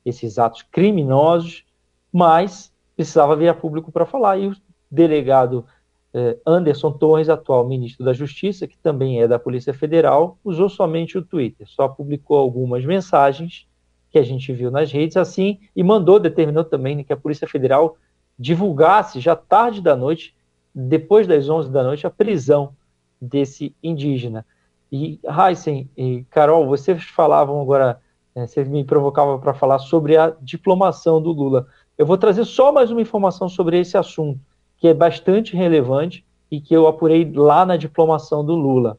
esses 0.05 0.37
atos 0.37 0.63
criminosos, 0.63 1.63
mas 2.11 2.71
precisava 2.95 3.35
vir 3.35 3.49
a 3.49 3.53
público 3.53 3.91
para 3.91 4.05
falar. 4.05 4.37
E 4.37 4.47
o 4.47 4.55
delegado 4.89 5.65
eh, 6.13 6.37
Anderson 6.45 6.91
Torres, 6.91 7.29
atual 7.29 7.67
ministro 7.67 8.05
da 8.05 8.13
Justiça, 8.13 8.67
que 8.67 8.77
também 8.77 9.21
é 9.21 9.27
da 9.27 9.39
Polícia 9.39 9.73
Federal, 9.73 10.37
usou 10.43 10.69
somente 10.69 11.17
o 11.17 11.21
Twitter, 11.21 11.67
só 11.69 11.87
publicou 11.87 12.37
algumas 12.37 12.83
mensagens 12.83 13.67
que 14.11 14.19
a 14.19 14.23
gente 14.23 14.51
viu 14.51 14.69
nas 14.69 14.91
redes, 14.91 15.15
assim, 15.15 15.59
e 15.73 15.81
mandou, 15.81 16.19
determinou 16.19 16.65
também 16.65 17.01
que 17.03 17.13
a 17.13 17.17
Polícia 17.17 17.47
Federal 17.47 17.95
divulgasse 18.37 19.21
já 19.21 19.35
tarde 19.35 19.81
da 19.81 19.95
noite, 19.95 20.35
depois 20.75 21.25
das 21.27 21.47
11 21.47 21.69
da 21.69 21.81
noite, 21.81 22.05
a 22.05 22.09
prisão 22.09 22.75
desse 23.21 23.73
indígena. 23.81 24.45
E 24.91 25.17
Heisen 25.23 25.89
e 25.95 26.25
Carol, 26.29 26.67
vocês 26.67 27.03
falavam 27.03 27.61
agora, 27.61 28.01
né, 28.35 28.47
vocês 28.47 28.67
me 28.67 28.83
provocavam 28.83 29.39
para 29.39 29.53
falar 29.53 29.79
sobre 29.79 30.17
a 30.17 30.33
diplomação 30.41 31.21
do 31.21 31.31
Lula. 31.31 31.67
Eu 31.97 32.05
vou 32.05 32.17
trazer 32.17 32.45
só 32.45 32.71
mais 32.71 32.89
uma 32.91 33.01
informação 33.01 33.47
sobre 33.47 33.79
esse 33.79 33.97
assunto 33.97 34.39
que 34.77 34.87
é 34.87 34.93
bastante 34.93 35.55
relevante 35.55 36.25
e 36.49 36.59
que 36.59 36.75
eu 36.75 36.87
apurei 36.87 37.31
lá 37.31 37.65
na 37.65 37.77
diplomação 37.77 38.43
do 38.43 38.55
Lula. 38.55 38.97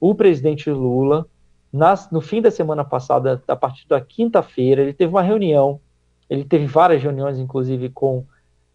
O 0.00 0.14
presidente 0.14 0.68
Lula, 0.70 1.24
nas, 1.72 2.10
no 2.10 2.20
fim 2.20 2.42
da 2.42 2.50
semana 2.50 2.84
passada, 2.84 3.40
a 3.46 3.54
partir 3.54 3.86
da 3.86 4.00
quinta-feira, 4.00 4.82
ele 4.82 4.92
teve 4.92 5.12
uma 5.12 5.22
reunião, 5.22 5.80
ele 6.28 6.44
teve 6.44 6.66
várias 6.66 7.00
reuniões, 7.02 7.38
inclusive 7.38 7.90
com 7.90 8.24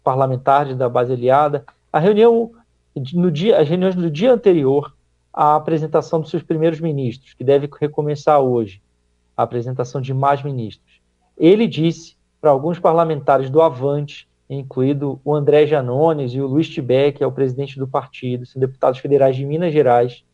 parlamentares 0.02 0.76
da 0.76 0.88
base 0.88 1.12
aliada. 1.12 1.64
A 1.92 1.98
reunião, 1.98 2.52
no 3.12 3.30
dia, 3.30 3.60
as 3.60 3.68
reuniões 3.68 3.94
do 3.94 4.10
dia 4.10 4.32
anterior 4.32 4.94
à 5.32 5.56
apresentação 5.56 6.20
dos 6.20 6.30
seus 6.30 6.42
primeiros 6.42 6.80
ministros, 6.80 7.34
que 7.34 7.44
deve 7.44 7.68
recomeçar 7.78 8.40
hoje, 8.40 8.80
a 9.36 9.42
apresentação 9.42 10.00
de 10.00 10.14
mais 10.14 10.42
ministros. 10.42 11.00
Ele 11.36 11.66
disse 11.66 12.16
para 12.40 12.50
alguns 12.50 12.78
parlamentares 12.78 13.50
do 13.50 13.60
Avante 13.60 14.28
incluído 14.48 15.20
o 15.24 15.34
André 15.34 15.66
Janones 15.66 16.32
e 16.32 16.40
o 16.40 16.46
Luiz 16.46 16.68
Tibé, 16.68 17.10
que 17.10 17.22
é 17.22 17.26
o 17.26 17.32
presidente 17.32 17.78
do 17.78 17.88
partido, 17.88 18.46
são 18.46 18.60
deputados 18.60 19.00
federais 19.00 19.34
de 19.34 19.44
Minas 19.44 19.72
Gerais. 19.72 20.24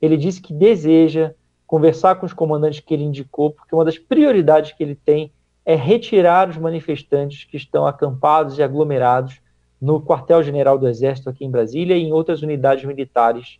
Ele 0.00 0.16
disse 0.16 0.40
que 0.40 0.52
deseja 0.52 1.32
conversar 1.66 2.16
com 2.16 2.26
os 2.26 2.32
comandantes 2.32 2.80
que 2.80 2.92
ele 2.92 3.04
indicou, 3.04 3.50
porque 3.50 3.74
uma 3.74 3.84
das 3.84 3.98
prioridades 3.98 4.72
que 4.72 4.82
ele 4.82 4.94
tem 4.94 5.32
é 5.64 5.74
retirar 5.74 6.50
os 6.50 6.58
manifestantes 6.58 7.44
que 7.44 7.56
estão 7.56 7.86
acampados 7.86 8.58
e 8.58 8.62
aglomerados 8.62 9.40
no 9.80 10.00
quartel-general 10.00 10.78
do 10.78 10.86
Exército 10.86 11.30
aqui 11.30 11.44
em 11.44 11.50
Brasília 11.50 11.96
e 11.96 12.02
em 12.02 12.12
outras 12.12 12.42
unidades 12.42 12.84
militares 12.84 13.58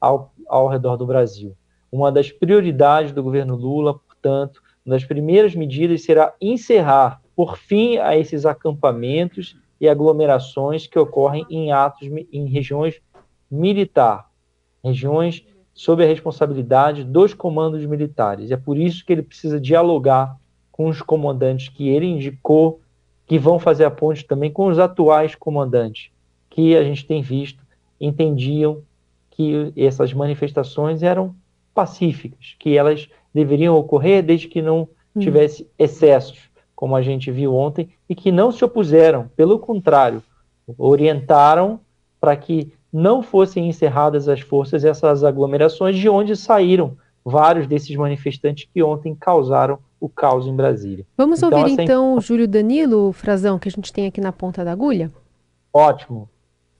ao, 0.00 0.32
ao 0.46 0.68
redor 0.68 0.96
do 0.96 1.06
Brasil. 1.06 1.56
Uma 1.90 2.12
das 2.12 2.30
prioridades 2.30 3.12
do 3.12 3.22
governo 3.22 3.56
Lula, 3.56 3.98
portanto, 4.20 4.60
uma 4.84 4.94
das 4.94 5.04
primeiras 5.04 5.54
medidas 5.54 6.02
será 6.02 6.34
encerrar 6.40 7.20
por 7.34 7.56
fim 7.56 7.98
a 7.98 8.16
esses 8.16 8.44
acampamentos 8.44 9.56
e 9.80 9.88
aglomerações 9.88 10.86
que 10.86 10.98
ocorrem 10.98 11.46
em 11.48 11.70
atos 11.70 12.08
em 12.32 12.46
regiões 12.46 13.00
militar, 13.50 14.28
regiões 14.82 15.46
sob 15.72 16.02
a 16.02 16.06
responsabilidade 16.06 17.04
dos 17.04 17.32
comandos 17.32 17.86
militares. 17.86 18.50
É 18.50 18.56
por 18.56 18.76
isso 18.76 19.04
que 19.04 19.12
ele 19.12 19.22
precisa 19.22 19.60
dialogar 19.60 20.36
com 20.72 20.88
os 20.88 21.00
comandantes 21.00 21.68
que 21.68 21.88
ele 21.88 22.06
indicou, 22.06 22.80
que 23.26 23.38
vão 23.38 23.58
fazer 23.58 23.84
a 23.84 23.90
ponte 23.90 24.24
também 24.24 24.50
com 24.50 24.66
os 24.66 24.78
atuais 24.78 25.34
comandantes, 25.34 26.10
que 26.50 26.76
a 26.76 26.82
gente 26.82 27.06
tem 27.06 27.22
visto, 27.22 27.62
entendiam 28.00 28.82
que 29.30 29.72
essas 29.76 30.12
manifestações 30.12 31.02
eram 31.02 31.36
pacíficas, 31.72 32.56
que 32.58 32.76
elas 32.76 33.08
deveriam 33.34 33.76
ocorrer 33.76 34.22
desde 34.22 34.48
que 34.48 34.62
não 34.62 34.88
hum. 35.14 35.20
tivesse 35.20 35.66
excessos 35.78 36.48
como 36.78 36.94
a 36.94 37.02
gente 37.02 37.28
viu 37.32 37.56
ontem, 37.56 37.88
e 38.08 38.14
que 38.14 38.30
não 38.30 38.52
se 38.52 38.64
opuseram, 38.64 39.28
pelo 39.34 39.58
contrário, 39.58 40.22
orientaram 40.78 41.80
para 42.20 42.36
que 42.36 42.72
não 42.92 43.20
fossem 43.20 43.68
encerradas 43.68 44.28
as 44.28 44.42
forças 44.42 44.84
essas 44.84 45.24
aglomerações 45.24 45.96
de 45.96 46.08
onde 46.08 46.36
saíram 46.36 46.96
vários 47.24 47.66
desses 47.66 47.96
manifestantes 47.96 48.68
que 48.72 48.80
ontem 48.80 49.12
causaram 49.12 49.80
o 49.98 50.08
caos 50.08 50.46
em 50.46 50.54
Brasília. 50.54 51.04
Vamos 51.16 51.42
então, 51.42 51.58
ouvir 51.58 51.80
então 51.80 52.14
o 52.14 52.20
Júlio 52.20 52.46
Danilo, 52.46 53.12
Frazão, 53.12 53.58
que 53.58 53.68
a 53.68 53.72
gente 53.72 53.92
tem 53.92 54.06
aqui 54.06 54.20
na 54.20 54.30
ponta 54.30 54.64
da 54.64 54.70
agulha? 54.70 55.10
Ótimo. 55.72 56.28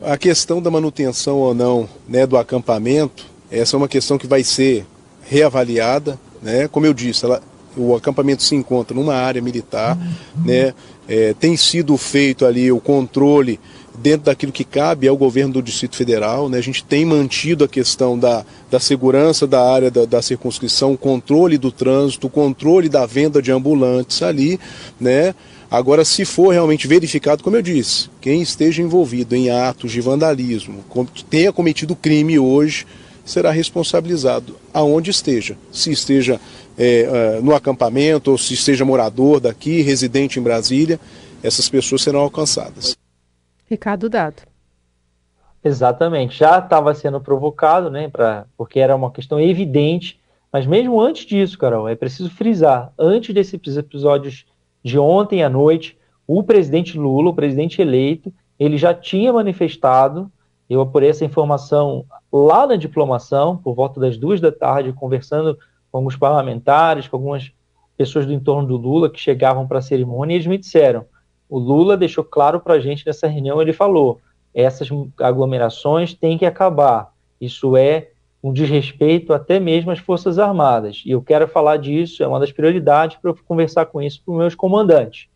A 0.00 0.16
questão 0.16 0.62
da 0.62 0.70
manutenção 0.70 1.38
ou 1.38 1.52
não 1.52 1.88
né, 2.08 2.24
do 2.24 2.36
acampamento, 2.36 3.26
essa 3.50 3.74
é 3.74 3.76
uma 3.76 3.88
questão 3.88 4.16
que 4.16 4.28
vai 4.28 4.44
ser 4.44 4.86
reavaliada. 5.22 6.16
Né? 6.42 6.68
Como 6.68 6.86
eu 6.86 6.94
disse, 6.94 7.24
ela, 7.24 7.42
o 7.76 7.94
acampamento 7.94 8.42
se 8.42 8.54
encontra 8.54 8.94
numa 8.94 9.14
área 9.14 9.40
militar, 9.40 9.98
né? 10.44 10.74
É, 11.08 11.32
tem 11.32 11.56
sido 11.56 11.96
feito 11.96 12.44
ali 12.44 12.70
o 12.70 12.78
controle 12.78 13.58
dentro 14.02 14.26
daquilo 14.26 14.52
que 14.52 14.64
cabe 14.64 15.08
ao 15.08 15.16
governo 15.16 15.54
do 15.54 15.62
Distrito 15.62 15.96
Federal. 15.96 16.48
Né? 16.48 16.58
A 16.58 16.62
gente 16.62 16.84
tem 16.84 17.04
mantido 17.04 17.64
a 17.64 17.68
questão 17.68 18.18
da, 18.18 18.44
da 18.70 18.78
segurança 18.78 19.46
da 19.46 19.72
área 19.72 19.90
da, 19.90 20.04
da 20.04 20.22
circunscrição, 20.22 20.96
controle 20.96 21.58
do 21.58 21.72
trânsito, 21.72 22.28
controle 22.28 22.88
da 22.88 23.06
venda 23.06 23.42
de 23.42 23.50
ambulantes 23.50 24.22
ali. 24.22 24.60
Né? 25.00 25.34
Agora, 25.70 26.04
se 26.04 26.24
for 26.24 26.52
realmente 26.52 26.86
verificado, 26.86 27.42
como 27.42 27.56
eu 27.56 27.62
disse, 27.62 28.08
quem 28.20 28.40
esteja 28.40 28.82
envolvido 28.82 29.34
em 29.34 29.50
atos 29.50 29.92
de 29.92 30.00
vandalismo, 30.00 30.84
tenha 31.28 31.52
cometido 31.52 31.96
crime 31.96 32.38
hoje, 32.38 32.86
será 33.28 33.50
responsabilizado 33.50 34.56
aonde 34.72 35.10
esteja. 35.10 35.56
Se 35.70 35.92
esteja 35.92 36.40
é, 36.76 37.00
é, 37.02 37.40
no 37.40 37.54
acampamento, 37.54 38.30
ou 38.30 38.38
se 38.38 38.54
esteja 38.54 38.84
morador 38.84 39.38
daqui, 39.38 39.82
residente 39.82 40.38
em 40.38 40.42
Brasília, 40.42 40.98
essas 41.42 41.68
pessoas 41.68 42.02
serão 42.02 42.20
alcançadas. 42.20 42.96
Recado 43.68 44.08
dado. 44.08 44.42
Exatamente, 45.62 46.38
já 46.38 46.58
estava 46.58 46.94
sendo 46.94 47.20
provocado, 47.20 47.90
né, 47.90 48.08
pra, 48.08 48.46
porque 48.56 48.78
era 48.80 48.96
uma 48.96 49.10
questão 49.10 49.38
evidente, 49.38 50.18
mas 50.52 50.66
mesmo 50.66 51.00
antes 51.00 51.26
disso, 51.26 51.58
Carol, 51.58 51.88
é 51.88 51.94
preciso 51.94 52.30
frisar, 52.30 52.92
antes 52.98 53.34
desses 53.34 53.76
episódios 53.76 54.46
de 54.82 54.98
ontem 54.98 55.42
à 55.42 55.48
noite, 55.48 55.98
o 56.26 56.42
presidente 56.42 56.96
Lula, 56.96 57.30
o 57.30 57.34
presidente 57.34 57.82
eleito, 57.82 58.32
ele 58.58 58.78
já 58.78 58.94
tinha 58.94 59.32
manifestado, 59.32 60.30
eu 60.74 60.80
apurei 60.80 61.08
essa 61.08 61.24
informação 61.24 62.04
lá 62.32 62.66
na 62.66 62.76
diplomação, 62.76 63.56
por 63.56 63.74
volta 63.74 63.98
das 63.98 64.16
duas 64.16 64.40
da 64.40 64.52
tarde, 64.52 64.92
conversando 64.92 65.58
com 65.90 65.98
alguns 65.98 66.16
parlamentares, 66.16 67.08
com 67.08 67.16
algumas 67.16 67.50
pessoas 67.96 68.26
do 68.26 68.32
entorno 68.32 68.68
do 68.68 68.76
Lula 68.76 69.10
que 69.10 69.18
chegavam 69.18 69.66
para 69.66 69.78
a 69.78 69.82
cerimônia, 69.82 70.34
e 70.34 70.36
eles 70.36 70.46
me 70.46 70.58
disseram: 70.58 71.04
o 71.48 71.58
Lula 71.58 71.96
deixou 71.96 72.22
claro 72.22 72.60
para 72.60 72.74
a 72.74 72.80
gente 72.80 73.06
nessa 73.06 73.26
reunião, 73.26 73.60
ele 73.60 73.72
falou, 73.72 74.20
essas 74.54 74.88
aglomerações 75.18 76.14
têm 76.14 76.36
que 76.36 76.44
acabar. 76.44 77.12
Isso 77.40 77.76
é 77.76 78.10
um 78.42 78.52
desrespeito 78.52 79.32
até 79.32 79.58
mesmo 79.58 79.90
às 79.90 79.98
Forças 79.98 80.38
Armadas. 80.38 81.02
E 81.04 81.10
eu 81.10 81.22
quero 81.22 81.48
falar 81.48 81.76
disso, 81.76 82.22
é 82.22 82.26
uma 82.26 82.40
das 82.40 82.52
prioridades 82.52 83.16
para 83.16 83.30
eu 83.30 83.38
conversar 83.46 83.86
com 83.86 84.00
isso 84.00 84.22
com 84.24 84.36
meus 84.36 84.54
comandantes. 84.54 85.28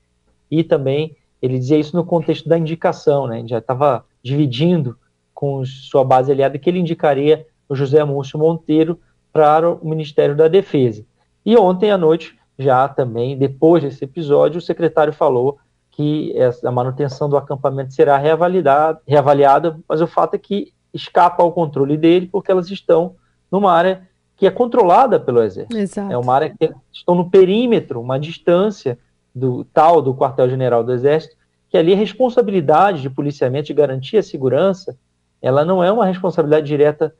E 0.51 0.62
também 0.62 1.17
ele 1.41 1.59
dizia 1.59 1.79
isso 1.79 1.97
no 1.97 2.05
contexto 2.05 2.49
da 2.49 2.59
indicação, 2.59 3.27
né? 3.27 3.43
Já 3.47 3.59
estava 3.59 4.05
dividindo 4.23 4.97
com 5.43 5.65
sua 5.65 6.05
base 6.05 6.31
aliada 6.31 6.57
que 6.57 6.71
ele 6.71 6.79
indicaria 6.79 7.45
o 7.69 7.75
José 7.75 8.05
Múcio 8.05 8.39
Monteiro 8.39 9.01
para 9.33 9.69
o 9.69 9.85
Ministério 9.85 10.37
da 10.37 10.47
Defesa. 10.47 11.05
E 11.45 11.57
ontem 11.57 11.91
à 11.91 11.99
noite, 11.99 12.39
já 12.57 12.87
também, 12.87 13.37
depois 13.37 13.83
desse 13.83 14.05
episódio, 14.05 14.59
o 14.59 14.63
secretário 14.63 15.13
falou 15.13 15.59
que 15.91 16.33
a 16.65 16.71
manutenção 16.71 17.29
do 17.29 17.37
acampamento 17.37 17.93
será 17.93 18.17
reavaliada, 18.17 19.77
mas 19.89 20.01
o 20.01 20.07
fato 20.07 20.35
é 20.35 20.39
que 20.39 20.73
escapa 20.95 21.43
ao 21.43 21.51
controle 21.51 21.97
dele, 21.97 22.29
porque 22.31 22.53
elas 22.53 22.71
estão 22.71 23.17
numa 23.51 23.73
área 23.73 24.07
que 24.37 24.47
é 24.47 24.51
controlada 24.51 25.19
pelo 25.19 25.43
Exército. 25.43 25.77
Exato. 25.77 26.13
É 26.13 26.17
uma 26.17 26.35
área 26.37 26.51
que 26.57 26.73
estão 26.93 27.17
no 27.17 27.29
perímetro, 27.29 28.01
uma 28.01 28.17
distância 28.17 28.97
do 29.35 29.65
tal 29.65 30.01
do 30.01 30.15
quartel-general 30.15 30.85
do 30.85 30.93
Exército, 30.93 31.35
que 31.69 31.77
ali 31.77 31.95
a 31.95 31.97
responsabilidade 31.97 33.03
de 33.03 33.11
policiamento, 33.11 33.67
de 33.67 33.75
garantir 33.75 34.19
a 34.19 34.23
segurança, 34.23 34.97
ela 35.43 35.65
não 35.65 35.83
é 35.83 35.91
uma 35.91 36.07
responsabilidade 36.07 36.67
direta 36.67 37.15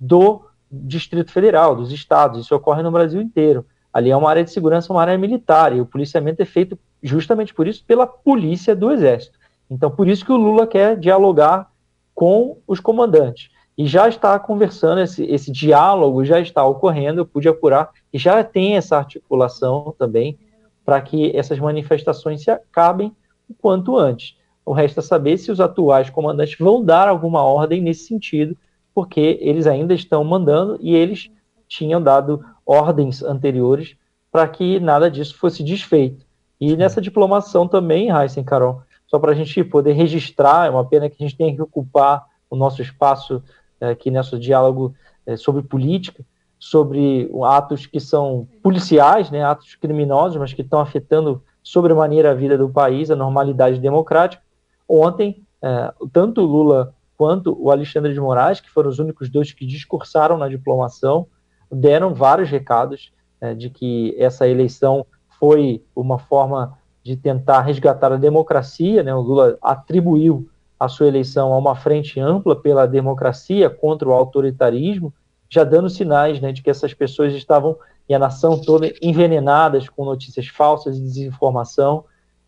do 0.00 0.42
Distrito 0.72 1.30
Federal, 1.30 1.76
dos 1.76 1.92
estados. 1.92 2.40
Isso 2.40 2.54
ocorre 2.54 2.82
no 2.82 2.90
Brasil 2.90 3.20
inteiro. 3.20 3.66
Ali 3.92 4.10
é 4.10 4.16
uma 4.16 4.30
área 4.30 4.42
de 4.42 4.50
segurança, 4.50 4.92
uma 4.92 5.02
área 5.02 5.18
militar, 5.18 5.76
e 5.76 5.80
o 5.80 5.86
policiamento 5.86 6.40
é 6.40 6.44
feito 6.44 6.78
justamente 7.02 7.52
por 7.52 7.68
isso 7.68 7.84
pela 7.84 8.06
polícia 8.06 8.74
do 8.74 8.90
Exército. 8.90 9.38
Então, 9.68 9.90
por 9.90 10.08
isso 10.08 10.24
que 10.24 10.32
o 10.32 10.36
Lula 10.36 10.66
quer 10.66 10.96
dialogar 10.96 11.70
com 12.14 12.58
os 12.66 12.80
comandantes. 12.80 13.50
E 13.76 13.86
já 13.86 14.08
está 14.08 14.38
conversando, 14.38 15.00
esse, 15.00 15.24
esse 15.24 15.50
diálogo 15.50 16.24
já 16.24 16.40
está 16.40 16.64
ocorrendo, 16.64 17.20
eu 17.20 17.26
pude 17.26 17.48
apurar, 17.48 17.90
e 18.12 18.18
já 18.18 18.42
tem 18.44 18.76
essa 18.76 18.96
articulação 18.96 19.94
também 19.98 20.38
para 20.84 21.00
que 21.00 21.34
essas 21.36 21.58
manifestações 21.58 22.42
se 22.42 22.50
acabem 22.50 23.14
o 23.48 23.54
quanto 23.54 23.96
antes. 23.96 24.36
O 24.70 24.72
resta 24.72 25.02
saber 25.02 25.36
se 25.36 25.50
os 25.50 25.58
atuais 25.58 26.10
comandantes 26.10 26.56
vão 26.56 26.80
dar 26.80 27.08
alguma 27.08 27.42
ordem 27.42 27.82
nesse 27.82 28.04
sentido, 28.04 28.56
porque 28.94 29.36
eles 29.40 29.66
ainda 29.66 29.92
estão 29.92 30.22
mandando 30.22 30.78
e 30.80 30.94
eles 30.94 31.28
tinham 31.66 32.00
dado 32.00 32.40
ordens 32.64 33.20
anteriores 33.20 33.96
para 34.30 34.46
que 34.46 34.78
nada 34.78 35.10
disso 35.10 35.36
fosse 35.36 35.64
desfeito. 35.64 36.24
E 36.60 36.76
nessa 36.76 37.00
diplomação 37.00 37.66
também, 37.66 38.10
Heisen 38.10 38.44
Carol, 38.44 38.80
só 39.08 39.18
para 39.18 39.32
a 39.32 39.34
gente 39.34 39.64
poder 39.64 39.94
registrar, 39.94 40.68
é 40.68 40.70
uma 40.70 40.84
pena 40.84 41.10
que 41.10 41.16
a 41.18 41.26
gente 41.26 41.36
tenha 41.36 41.52
que 41.52 41.60
ocupar 41.60 42.24
o 42.48 42.54
nosso 42.54 42.80
espaço 42.80 43.42
é, 43.80 43.90
aqui 43.90 44.08
nesse 44.08 44.38
diálogo 44.38 44.94
é, 45.26 45.36
sobre 45.36 45.62
política, 45.62 46.24
sobre 46.60 47.28
atos 47.44 47.86
que 47.86 47.98
são 47.98 48.46
policiais, 48.62 49.32
né, 49.32 49.42
atos 49.42 49.74
criminosos, 49.74 50.36
mas 50.36 50.52
que 50.52 50.62
estão 50.62 50.78
afetando 50.78 51.42
sobremaneira 51.60 52.30
a 52.30 52.34
vida 52.34 52.56
do 52.56 52.68
país, 52.68 53.10
a 53.10 53.16
normalidade 53.16 53.80
democrática. 53.80 54.48
Ontem, 54.92 55.46
é, 55.62 55.94
tanto 56.12 56.40
o 56.40 56.46
Lula 56.46 56.92
quanto 57.16 57.56
o 57.56 57.70
Alexandre 57.70 58.12
de 58.12 58.18
Moraes, 58.18 58.60
que 58.60 58.68
foram 58.68 58.90
os 58.90 58.98
únicos 58.98 59.28
dois 59.28 59.52
que 59.52 59.64
discursaram 59.64 60.36
na 60.36 60.48
diplomação, 60.48 61.28
deram 61.70 62.12
vários 62.12 62.50
recados 62.50 63.12
é, 63.40 63.54
de 63.54 63.70
que 63.70 64.16
essa 64.18 64.48
eleição 64.48 65.06
foi 65.38 65.84
uma 65.94 66.18
forma 66.18 66.76
de 67.04 67.16
tentar 67.16 67.60
resgatar 67.60 68.12
a 68.12 68.16
democracia. 68.16 69.04
Né? 69.04 69.14
O 69.14 69.20
Lula 69.20 69.56
atribuiu 69.62 70.50
a 70.78 70.88
sua 70.88 71.06
eleição 71.06 71.52
a 71.52 71.58
uma 71.58 71.76
frente 71.76 72.18
ampla 72.18 72.56
pela 72.56 72.84
democracia 72.84 73.70
contra 73.70 74.08
o 74.08 74.12
autoritarismo, 74.12 75.14
já 75.48 75.62
dando 75.62 75.88
sinais 75.88 76.40
né, 76.40 76.50
de 76.50 76.62
que 76.62 76.70
essas 76.70 76.92
pessoas 76.92 77.32
estavam 77.32 77.76
e 78.08 78.14
a 78.14 78.18
nação 78.18 78.60
toda 78.60 78.92
envenenadas 79.00 79.88
com 79.88 80.04
notícias 80.04 80.48
falsas 80.48 80.98
e 80.98 81.00
desinformação. 81.00 82.04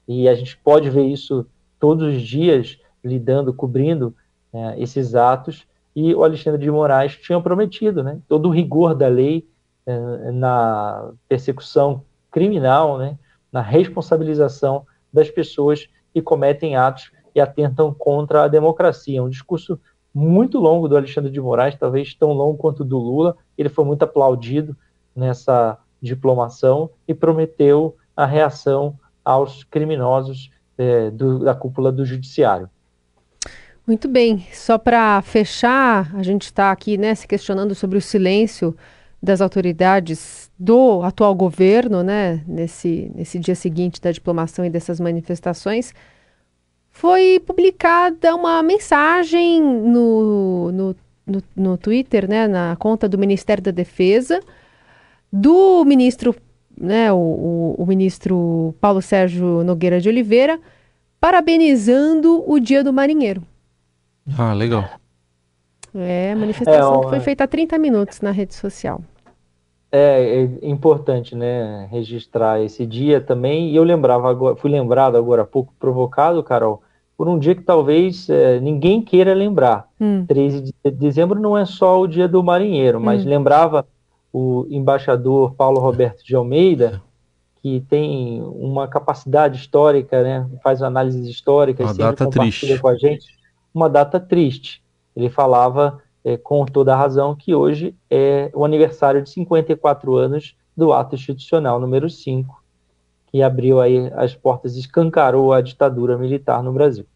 E 0.08 0.28
a 0.28 0.34
gente 0.34 0.56
pode 0.56 0.90
ver 0.90 1.04
isso 1.04 1.46
todos 1.82 2.14
os 2.14 2.22
dias 2.22 2.78
lidando, 3.02 3.52
cobrindo 3.52 4.14
né, 4.52 4.76
esses 4.78 5.16
atos 5.16 5.66
e 5.96 6.14
o 6.14 6.22
Alexandre 6.22 6.62
de 6.62 6.70
Moraes 6.70 7.16
tinha 7.16 7.40
prometido, 7.40 8.04
né, 8.04 8.20
todo 8.28 8.46
o 8.46 8.52
rigor 8.52 8.94
da 8.94 9.08
lei 9.08 9.48
eh, 9.84 10.30
na 10.30 11.10
persecução 11.28 12.04
criminal, 12.30 12.98
né, 12.98 13.18
na 13.50 13.60
responsabilização 13.60 14.86
das 15.12 15.28
pessoas 15.28 15.88
que 16.14 16.22
cometem 16.22 16.76
atos 16.76 17.10
e 17.34 17.40
atentam 17.40 17.92
contra 17.92 18.44
a 18.44 18.48
democracia. 18.48 19.20
Um 19.20 19.28
discurso 19.28 19.76
muito 20.14 20.60
longo 20.60 20.86
do 20.86 20.96
Alexandre 20.96 21.32
de 21.32 21.40
Moraes, 21.40 21.74
talvez 21.74 22.14
tão 22.14 22.32
longo 22.32 22.58
quanto 22.58 22.84
do 22.84 22.96
Lula. 22.96 23.36
Ele 23.58 23.68
foi 23.68 23.84
muito 23.84 24.04
aplaudido 24.04 24.76
nessa 25.16 25.76
diplomação 26.00 26.90
e 27.08 27.12
prometeu 27.12 27.96
a 28.16 28.24
reação 28.24 28.96
aos 29.24 29.64
criminosos 29.64 30.48
eh, 30.78 31.10
do, 31.10 31.40
da 31.40 31.54
cúpula 31.54 31.92
do 31.92 32.04
judiciário. 32.04 32.68
Muito 33.86 34.08
bem. 34.08 34.46
Só 34.52 34.78
para 34.78 35.20
fechar, 35.22 36.14
a 36.14 36.22
gente 36.22 36.42
está 36.42 36.70
aqui 36.70 36.96
né, 36.96 37.14
se 37.14 37.26
questionando 37.26 37.74
sobre 37.74 37.98
o 37.98 38.02
silêncio 38.02 38.76
das 39.22 39.40
autoridades 39.40 40.50
do 40.58 41.02
atual 41.02 41.34
governo, 41.34 42.02
né, 42.02 42.42
nesse, 42.46 43.10
nesse 43.14 43.38
dia 43.38 43.54
seguinte 43.54 44.00
da 44.00 44.10
diplomação 44.10 44.64
e 44.64 44.70
dessas 44.70 45.00
manifestações. 45.00 45.92
Foi 46.90 47.40
publicada 47.44 48.34
uma 48.34 48.62
mensagem 48.62 49.62
no, 49.62 50.72
no, 50.72 50.96
no, 51.26 51.42
no 51.56 51.78
Twitter, 51.78 52.28
né, 52.28 52.46
na 52.46 52.76
conta 52.76 53.08
do 53.08 53.18
Ministério 53.18 53.62
da 53.62 53.70
Defesa, 53.70 54.40
do 55.32 55.84
ministro, 55.84 56.34
né, 56.82 57.12
o, 57.12 57.16
o, 57.16 57.74
o 57.78 57.86
ministro 57.86 58.74
Paulo 58.80 59.00
Sérgio 59.00 59.62
Nogueira 59.62 60.00
de 60.00 60.08
Oliveira, 60.08 60.58
parabenizando 61.20 62.42
o 62.44 62.58
Dia 62.58 62.82
do 62.82 62.92
Marinheiro. 62.92 63.42
Ah, 64.36 64.52
legal. 64.52 64.84
É, 65.94 66.32
a 66.32 66.36
manifestação 66.36 67.04
é, 67.04 67.08
foi 67.08 67.20
feita 67.20 67.44
há 67.44 67.46
30 67.46 67.78
minutos 67.78 68.20
na 68.20 68.32
rede 68.32 68.54
social. 68.54 69.00
É, 69.92 70.48
é, 70.62 70.68
importante, 70.68 71.36
né, 71.36 71.86
registrar 71.90 72.60
esse 72.60 72.84
dia 72.84 73.20
também. 73.20 73.70
E 73.70 73.76
eu 73.76 73.84
lembrava 73.84 74.28
agora, 74.28 74.56
fui 74.56 74.70
lembrado 74.70 75.16
agora 75.16 75.42
há 75.42 75.46
pouco, 75.46 75.72
provocado, 75.78 76.42
Carol, 76.42 76.82
por 77.16 77.28
um 77.28 77.38
dia 77.38 77.54
que 77.54 77.62
talvez 77.62 78.28
é, 78.28 78.58
ninguém 78.58 79.02
queira 79.02 79.34
lembrar. 79.34 79.86
Hum. 80.00 80.24
13 80.26 80.62
de 80.62 80.90
dezembro 80.90 81.38
não 81.38 81.56
é 81.56 81.64
só 81.64 82.00
o 82.00 82.08
dia 82.08 82.26
do 82.26 82.42
marinheiro, 82.42 83.00
mas 83.00 83.24
hum. 83.24 83.28
lembrava 83.28 83.86
o 84.32 84.66
embaixador 84.70 85.54
Paulo 85.54 85.80
Roberto 85.80 86.24
de 86.24 86.34
Almeida, 86.34 87.02
que 87.62 87.80
tem 87.88 88.42
uma 88.42 88.88
capacidade 88.88 89.58
histórica, 89.58 90.22
né, 90.22 90.48
faz 90.62 90.82
análises 90.82 91.28
históricas, 91.28 91.86
uma 91.86 91.94
data 91.94 92.28
triste. 92.28 92.78
com 92.78 92.88
a 92.88 92.96
gente 92.96 93.42
uma 93.74 93.88
data 93.88 94.20
triste. 94.20 94.82
Ele 95.16 95.30
falava 95.30 96.00
é, 96.24 96.36
com 96.36 96.64
toda 96.64 96.92
a 96.92 96.96
razão 96.96 97.34
que 97.34 97.54
hoje 97.54 97.94
é 98.10 98.50
o 98.54 98.64
aniversário 98.64 99.22
de 99.22 99.30
54 99.30 100.16
anos 100.16 100.56
do 100.76 100.92
ato 100.92 101.14
institucional 101.14 101.80
número 101.80 102.08
5, 102.08 102.62
que 103.28 103.42
abriu 103.42 103.80
aí 103.80 104.10
as 104.14 104.34
portas, 104.34 104.76
escancarou 104.76 105.52
a 105.52 105.60
ditadura 105.60 106.16
militar 106.16 106.62
no 106.62 106.72
Brasil. 106.72 107.06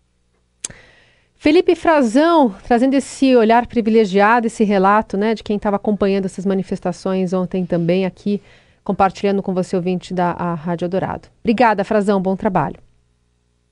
Felipe 1.39 1.75
Frazão, 1.75 2.55
trazendo 2.67 2.95
esse 2.95 3.37
olhar 3.37 3.67
privilegiado, 3.67 4.47
esse 4.47 4.65
relato 4.65 5.17
né, 5.17 5.35
de 5.35 5.43
quem 5.43 5.57
estava 5.57 5.77
acompanhando 5.77 6.25
essas 6.25 6.47
manifestações 6.47 7.33
ontem 7.33 7.65
também 7.65 8.07
aqui, 8.07 8.43
compartilhando 8.83 9.43
com 9.43 9.53
você, 9.53 9.77
ouvinte 9.77 10.15
da 10.15 10.33
Rádio 10.33 10.89
Dourado. 10.89 11.29
Obrigada, 11.41 11.85
Frazão, 11.85 12.21
bom 12.21 12.35
trabalho. 12.35 12.77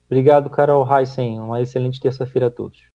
Obrigado, 0.07 0.51
Carol 0.51 0.87
Heisen. 0.87 1.41
Uma 1.41 1.63
excelente 1.63 1.99
terça-feira 1.99 2.49
a 2.49 2.51
todos. 2.51 2.85